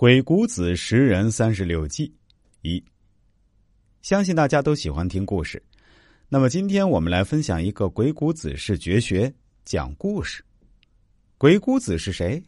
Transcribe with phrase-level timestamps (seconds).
[0.00, 2.10] 鬼谷子识人三十六计
[2.62, 2.82] 一，
[4.00, 5.62] 相信大家都喜欢听故事。
[6.26, 9.30] 那么今天我们来分享一个鬼谷子式绝学——
[9.62, 10.42] 讲故事。
[11.36, 12.42] 鬼谷子是谁？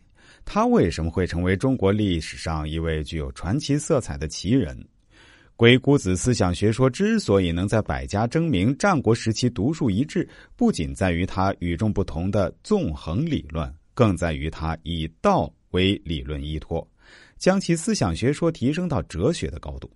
[0.47, 4.83] 他为什么会成为中国历史上一位具有传奇色彩的奇人？
[5.55, 10.27] 鬼谷子思想学说之所以能在百家争鸣、战国时期独树一帜，
[10.57, 16.89] 不仅在于他与众不同的纵横理论，更在于他以道为理论依托。
[17.43, 19.91] 将其思想学说提升到哲学的高度，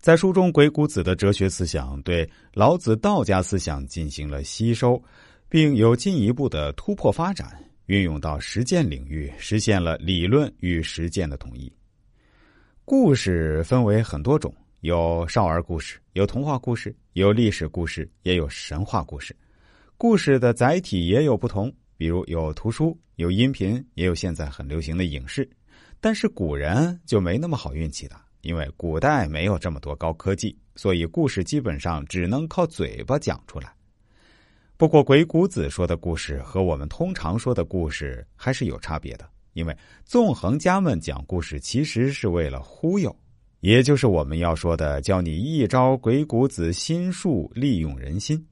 [0.00, 5.00] 在书中，鬼谷子的哲学思想对老子道家思想进行了吸收，
[5.48, 7.56] 并有进一步的突破发展，
[7.86, 11.72] 运用到实践领域，实现了理论与实践的统一。
[12.84, 19.36] 故事分为很多种，有少儿故事，有童话故事，有历史故事，也有神话故事。
[19.96, 25.48] 故事的载体也有不同，比如有图书，有音频，也有现在很流行的影视。
[26.00, 33.72] 但是古人就没那么好运气的，因为古代没有这么多高科技，所以故事基本上只能靠嘴巴讲出来。
[34.76, 43.14] 不过鬼谷子说的故事和我们通常说的故事还是有差别的，因为纵横家们讲故事其实是为了忽悠，
[43.58, 48.46] 也就是我们要说的教你一招鬼谷子心术，利用人心。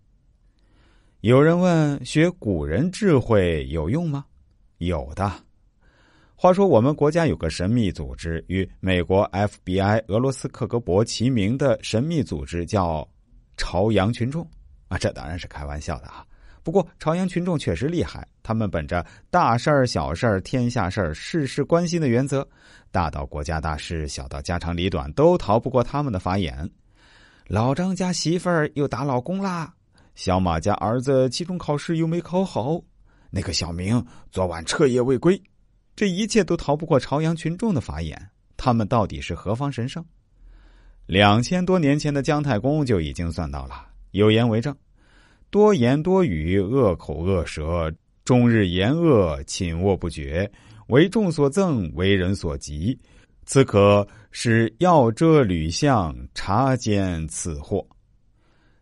[1.21, 4.25] 有人问：学古人智慧有用吗？
[4.79, 5.33] 有的。
[6.39, 13.09] 话说，我们国家有个神秘组织，与美国 FBI、俄罗斯克格勃齐名的神秘组织，叫
[13.57, 14.47] 朝阳群众
[14.89, 14.99] 啊。
[14.99, 16.27] 这当然是开玩笑的啊。
[16.63, 22.47] 不过，朝阳群众确实厉害，他们本着大事儿、小事儿、天下事儿、事事关心的原则，
[22.91, 26.69] 大到国家大事，小到家长里短，都逃不过他们的法眼。
[27.47, 29.73] 老张家媳妇儿又打老公啦，
[30.15, 32.79] 小马家儿子期中考试又没考好，
[33.31, 35.41] 那个小明昨晚彻夜未归。
[35.97, 38.15] 这一切都逃不过朝阳群众的法眼，
[38.59, 40.05] 他们到底是何方神圣？
[41.07, 44.77] 两千多年前的姜太公就已经算到了，有言为证：
[45.51, 47.91] 多言多语，恶口恶舌，
[48.27, 50.51] 终日言恶，寝卧不绝，
[50.89, 52.95] 为众所憎，为人所嫉，
[53.47, 57.87] 此可使要遮吕相察奸此祸。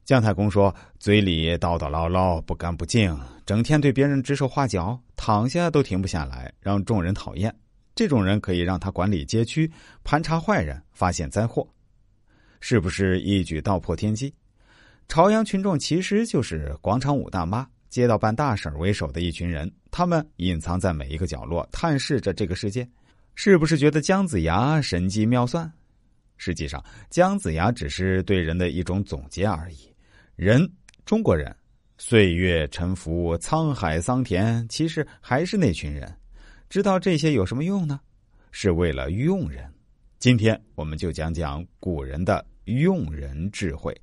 [0.04, 3.16] 姜太公说：“嘴里叨叨唠唠，不干不净，
[3.46, 7.50] 整天对别人指手画脚，躺下都停不下来，让众人讨厌。
[7.94, 11.66] 这种人可以让他管理街区，盘查坏人，发现灾祸，
[12.60, 14.34] 是不是一举道破天机？
[15.08, 22.86] 朝阳群众其实就是广场舞大妈、街道办大婶为首的一群人，他们隐藏在每一个角落，探视着这个世界。
[23.34, 25.72] 是不是觉得姜子牙神机妙算？
[26.36, 29.90] 实际上，姜子牙只是对人的一种总结而已。”
[30.36, 30.70] 人，
[31.06, 31.56] 中国人，
[31.96, 36.12] 岁月沉浮，沧海桑田，其实还是那群人。
[36.68, 38.00] 知道这些有什么用呢？
[38.50, 39.72] 是为了用人。
[40.18, 43.94] 今天我们就讲讲古人的用人智慧。